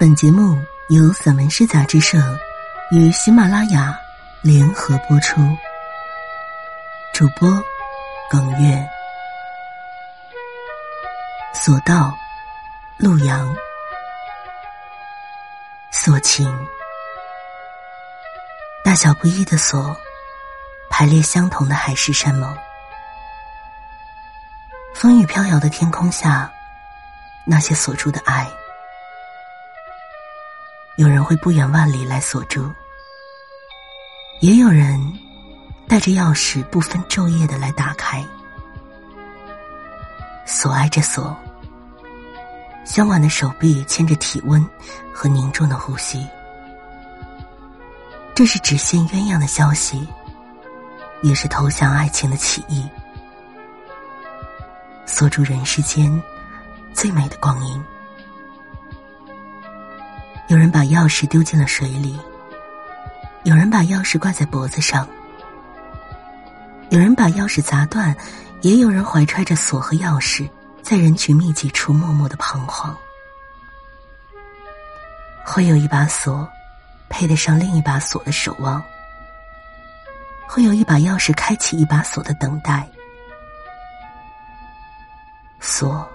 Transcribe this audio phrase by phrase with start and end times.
[0.00, 0.56] 本节目
[0.90, 2.18] 由散文诗杂志社
[2.92, 3.98] 与喜马拉雅
[4.42, 5.40] 联合播出，
[7.12, 7.50] 主播
[8.30, 8.88] 耿月，
[11.52, 12.16] 所到
[12.96, 13.52] 陆阳，
[15.90, 16.48] 所情
[18.84, 19.96] 大小不一的锁，
[20.88, 22.56] 排列相同的海誓山盟。
[24.94, 26.48] 风雨飘摇的天空下，
[27.44, 28.48] 那些锁住的爱。
[30.98, 32.68] 有人会不远万里来锁住，
[34.40, 35.00] 也有人
[35.86, 38.26] 带着钥匙不分昼夜的来打开。
[40.44, 41.36] 锁挨着锁，
[42.84, 44.68] 相挽的手臂牵着体温
[45.14, 46.26] 和凝重的呼吸。
[48.34, 50.04] 这是只羡鸳鸯的消息，
[51.22, 52.84] 也是投降爱情的起义。
[55.06, 56.20] 锁住人世间
[56.92, 57.84] 最美的光阴。
[60.48, 62.18] 有人把钥匙丢进了水里，
[63.44, 65.06] 有人把钥匙挂在脖子上，
[66.88, 68.16] 有人把钥匙砸断，
[68.62, 70.48] 也有人怀揣着锁和钥匙，
[70.80, 72.96] 在人群密集处默默的彷徨。
[75.44, 76.48] 会有一把锁，
[77.10, 78.80] 配得上另一把锁的守望；
[80.46, 82.88] 会有一把钥匙开启一把锁的等待。
[85.60, 86.10] 锁，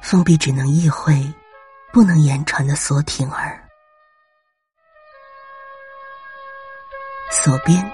[0.00, 1.28] 封闭只能意会。
[1.94, 3.56] 不能言传的锁挺儿，
[7.30, 7.88] 锁边，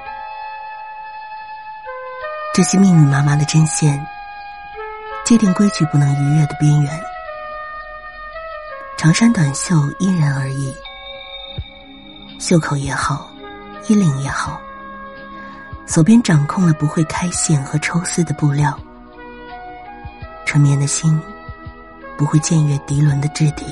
[2.55, 4.03] 这些密密麻麻的针线，
[5.23, 7.05] 界定规矩不能逾越的边缘。
[8.97, 10.75] 长衫短袖因人而异，
[12.39, 13.31] 袖口也好，
[13.87, 14.59] 衣领也好，
[15.87, 18.81] 锁边掌控了不会开线和抽丝的布料，
[20.47, 21.21] 纯棉的心
[22.17, 23.67] 不会僭越涤纶的质地。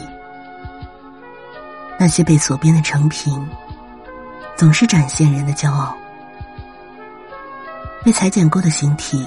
[2.01, 3.45] 那些被锁边的成品，
[4.57, 5.93] 总是展现人的骄傲；
[8.05, 9.27] 被裁剪过的形体，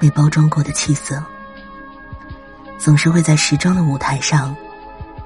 [0.00, 1.22] 被包装过的气色，
[2.78, 4.54] 总是会在时装的舞台上，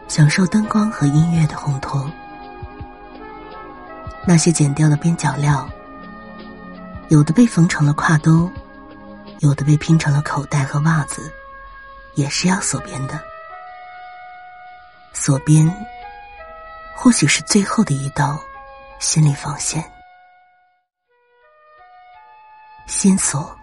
[0.09, 2.09] 享受灯光和音乐的烘托。
[4.27, 5.67] 那些剪掉的边角料，
[7.09, 8.51] 有的被缝成了挎兜，
[9.39, 11.33] 有的被拼成了口袋和袜子，
[12.15, 13.19] 也是要锁边的。
[15.15, 15.67] 锁边。
[17.01, 18.37] 或许是最后的一道
[18.99, 19.89] 心理防线。
[22.89, 23.57] 心锁，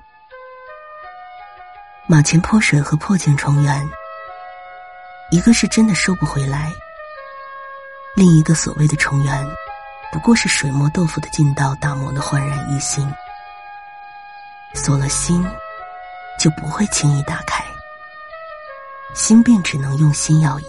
[2.07, 3.85] 马前泼水和破镜重圆，
[5.31, 6.71] 一个是真的收不回来，
[8.15, 9.45] 另一个所谓的重圆，
[10.13, 13.05] 不过是水磨豆腐的劲道打磨的焕然一新。
[14.73, 15.45] 锁了心，
[16.39, 17.65] 就不会轻易打开，
[19.13, 20.65] 心便只能用心药医。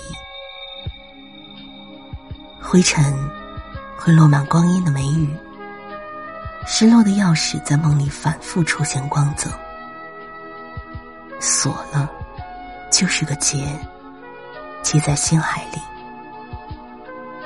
[2.68, 3.14] 灰尘
[3.96, 5.36] 会落满光阴的眉宇，
[6.66, 9.48] 失落的钥匙在梦里反复出现光泽。
[11.38, 12.10] 锁了，
[12.90, 13.68] 就是个结，
[14.82, 15.78] 结在心海里，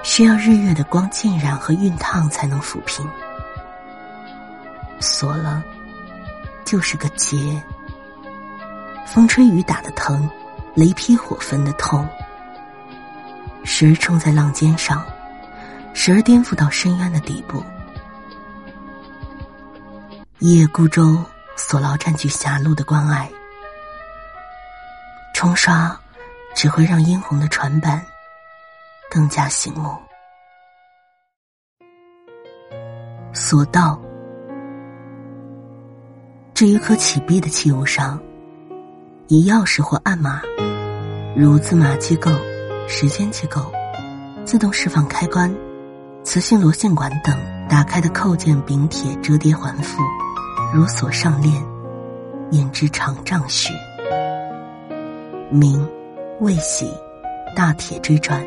[0.02, 3.06] 需要日月的光浸染和熨烫才能抚平。
[5.00, 5.62] 锁了，
[6.64, 7.62] 就是个结，
[9.06, 10.28] 风吹雨打的疼，
[10.74, 12.08] 雷劈火焚的痛。
[13.64, 15.04] 时而冲在浪尖上，
[15.94, 17.62] 时而颠覆到深渊的底部。
[20.38, 21.22] 一叶孤舟，
[21.56, 23.30] 所牢占据狭路的关隘。
[25.34, 25.98] 冲刷
[26.54, 28.04] 只会让殷红的船板
[29.10, 29.96] 更加醒目。
[33.32, 34.00] 索道，
[36.52, 38.20] 这一颗起闭的器物上，
[39.28, 40.42] 以钥匙或暗码，
[41.36, 42.30] 如字码机构。
[42.92, 43.62] 时间机构、
[44.44, 45.54] 自动释放开关、
[46.24, 47.34] 磁性螺线管等
[47.68, 50.02] 打开的扣件柄铁折叠环复，
[50.74, 51.54] 如锁上链，
[52.50, 53.72] 引至长丈许。
[55.50, 55.88] 明、
[56.40, 56.90] 未洗，
[57.56, 58.44] 大铁锥转，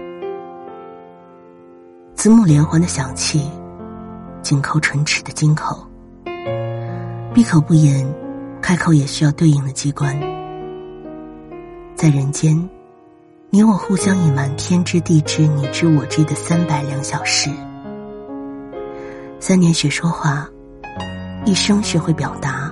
[2.13, 3.49] 子母连环的响器，
[4.41, 5.87] 紧扣唇齿的金口。
[7.33, 8.05] 闭口不言，
[8.61, 10.15] 开口也需要对应的机关。
[11.95, 12.69] 在人间。
[13.55, 17.51] 你我互相隐瞒天知地知你知我知的三百两小时。
[19.39, 20.49] 三年学说话，
[21.45, 22.71] 一生学会表达，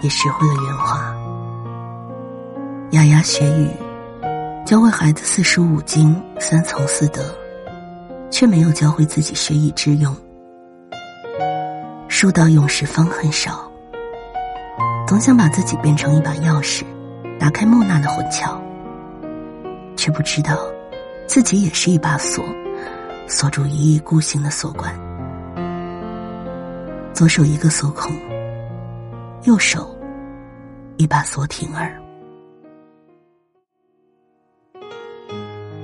[0.00, 1.14] 也学会了圆滑。
[2.92, 3.68] 牙牙学语，
[4.64, 7.22] 教会孩子四书五经三从四德，
[8.30, 10.16] 却没有教会自己学以致用。
[12.08, 13.70] 书到用时方恨少，
[15.06, 16.84] 总想把自己变成一把钥匙，
[17.38, 18.58] 打开木讷的混窍。
[20.00, 20.56] 却不知道，
[21.26, 22.42] 自己也是一把锁，
[23.28, 24.90] 锁住一意孤行的锁关。
[27.12, 28.10] 左手一个锁孔，
[29.42, 29.94] 右手
[30.96, 32.00] 一把锁挺儿。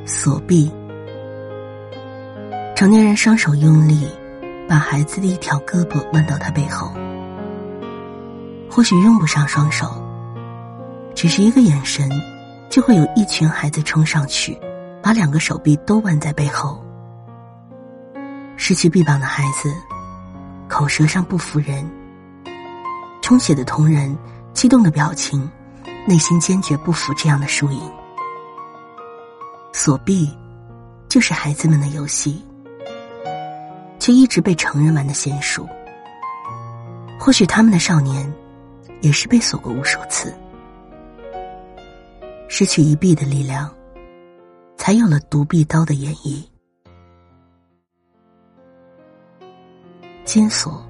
[0.06, 0.72] 锁臂，
[2.74, 4.08] 成年人双手用力，
[4.66, 6.90] 把孩子的一条胳膊弯到他背后。
[8.70, 10.02] 或许用不上双手，
[11.14, 12.08] 只是一个眼神，
[12.76, 14.54] 就会有一群孩子冲上去，
[15.02, 16.84] 把两个手臂都弯在背后。
[18.54, 19.74] 失去臂膀的孩子，
[20.68, 21.86] 口舌上不服人；
[23.22, 24.14] 充血的同仁，
[24.52, 25.50] 激动的表情，
[26.06, 27.80] 内心坚决不服这样的输赢。
[29.72, 30.30] 锁臂，
[31.08, 32.44] 就是孩子们的游戏，
[33.98, 35.66] 却一直被成人玩的娴熟。
[37.18, 38.30] 或许他们的少年。
[39.02, 40.34] 也是被锁过无数次，
[42.58, 43.70] 失去一臂的力量，
[44.78, 46.42] 才有了独臂刀的演绎。
[50.24, 50.82] 金锁，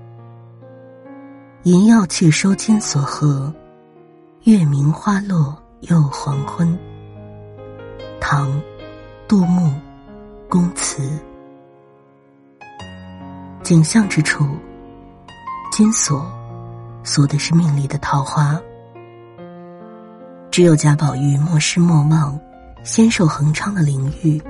[1.64, 3.52] 银药去收金锁盒，
[4.44, 6.78] 月明花落又黄昏。
[8.20, 8.62] 唐，
[9.26, 9.74] 杜牧，
[10.48, 11.02] 宫词。
[13.64, 14.46] 景象之处，
[15.72, 16.24] 金锁。
[17.02, 18.56] 锁的是命里的桃花，
[20.56, 22.40] 只有贾宝玉莫失莫忘，
[22.82, 24.42] 仙寿恒昌的灵玉，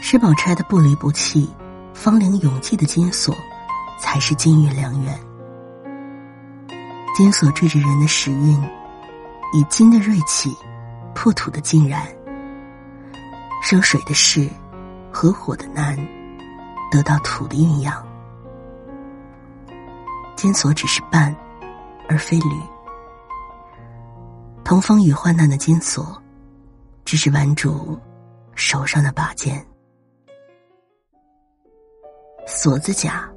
[0.00, 1.48] 施宝钗的不离不弃，
[1.94, 3.32] 芳龄永继的金锁，
[4.00, 5.16] 才是金玉良缘。
[7.16, 8.60] 金锁缀着人的时运，
[9.54, 10.52] 以金的锐气，
[11.14, 12.04] 破土的劲然，
[13.62, 14.48] 生水的势，
[15.12, 15.96] 合火的难，
[16.90, 18.04] 得到土的蕴养。
[20.34, 21.32] 金锁只是伴。
[22.08, 22.56] 而非侣，
[24.72, 26.16] 同风雨患难的金锁，
[27.04, 27.94] 只是顽主
[28.54, 29.62] 手上的把剑。
[32.46, 33.30] 锁子甲，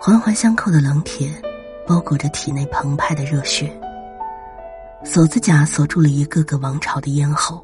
[0.00, 1.30] 环环相扣的冷铁，
[1.86, 3.70] 包裹着体内澎湃的热血。
[5.04, 7.62] 锁子甲锁住了一个个王朝的咽喉，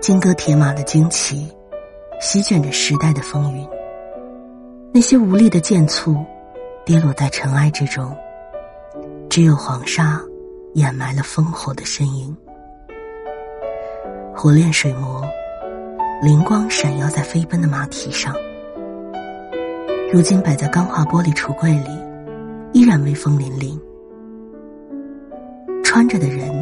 [0.00, 1.56] 金戈铁马的旌旗，
[2.20, 3.64] 席卷着时代的风云。
[4.92, 6.16] 那些无力的剑簇。
[6.84, 8.12] 跌落在尘埃之中，
[9.32, 10.20] 只有黄沙
[10.74, 12.36] 掩埋了烽火的身影。
[14.36, 15.22] 火炼水磨，
[16.20, 18.34] 灵光闪耀在飞奔的马蹄上。
[20.12, 21.98] 如今摆在钢化玻璃橱柜里，
[22.74, 23.80] 依然威风凛凛。
[25.82, 26.52] 穿着的人，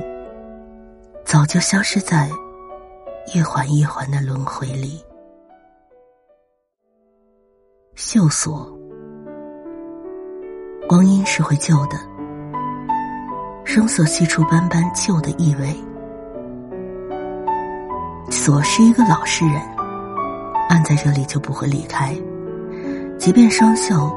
[1.24, 2.30] 早就消失在
[3.34, 5.02] 一环一环的轮回里。
[7.96, 8.72] 锈锁。
[10.88, 11.98] 光阴是会旧的，
[13.72, 15.72] 声色悉出斑斑旧的意味。
[18.28, 19.62] 锁是一个老实人，
[20.68, 22.12] 按在这里就不会离开，
[23.16, 24.12] 即便生锈，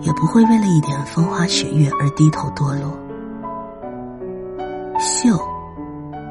[0.00, 2.98] 也不会为了一点风花雪月而低头堕落。
[4.98, 5.38] 秀，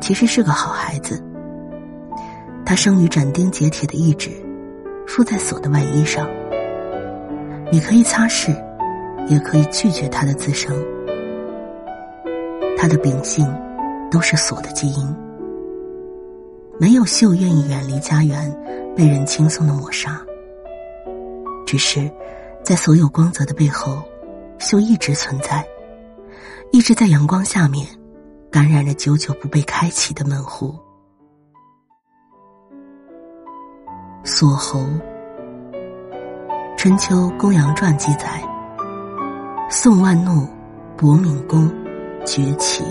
[0.01, 1.23] 其实是个好孩子，
[2.65, 4.31] 他生于斩钉截铁的意志，
[5.05, 6.27] 附在锁的外衣上，
[7.71, 8.51] 你可以擦拭。
[9.29, 10.75] 也可以拒绝他的滋生，
[12.83, 13.47] 他的秉性
[14.11, 15.15] 都是锁的基因。
[16.77, 18.53] 没有秀愿意远离家园，
[18.93, 20.21] 被人轻松的抹杀。
[21.65, 22.11] 只是，
[22.61, 24.03] 在所有光泽的背后，
[24.59, 25.65] 秀一直存在，
[26.73, 27.87] 一直在阳光下面，
[28.51, 30.75] 感染着久久不被开启的门户。
[34.25, 34.85] 锁喉，
[36.75, 38.43] 春秋公羊传记载。
[39.69, 40.45] 宋万怒，
[40.97, 41.71] 博敏公，
[42.25, 42.83] 崛起。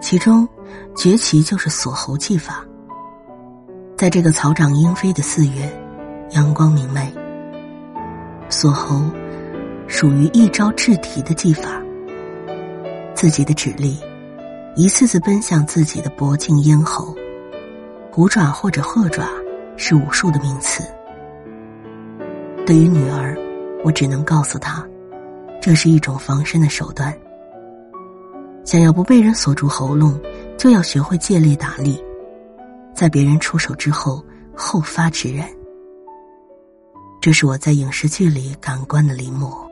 [0.00, 0.48] 其中，
[0.96, 2.64] 崛起就是锁喉技法。
[3.96, 5.70] 在这个草长莺飞的四月，
[6.30, 7.12] 阳光明媚，
[8.48, 9.02] 锁喉
[9.86, 11.82] 属于一招制敌的技法。
[13.14, 13.98] 自己的指力，
[14.74, 17.14] 一次次奔向自己的脖颈咽喉，
[18.10, 19.28] 虎爪或者鹤爪
[19.76, 20.82] 是武术的名词。
[22.64, 23.36] 对于女儿，
[23.84, 24.82] 我只能告诉她。
[25.60, 27.14] 这是一种防身的手段。
[28.70, 30.16] 想要不被人锁住喉咙，
[30.56, 32.00] 就要学会借力打力，
[32.94, 34.24] 在别人出手之后
[34.54, 35.44] 后发制人。
[37.20, 39.68] 这是我在影视剧里感官的临摹。